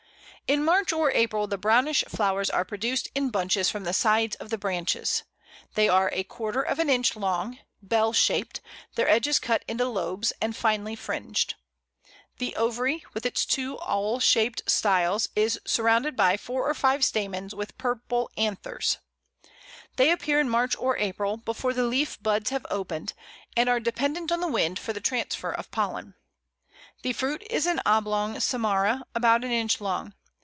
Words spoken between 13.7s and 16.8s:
awl shaped styles, is surrounded by four or